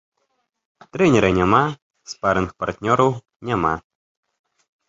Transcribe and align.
Трэнера 0.95 1.29
няма, 1.39 1.59
спарынг-партнёраў 2.13 3.09
няма. 3.51 3.73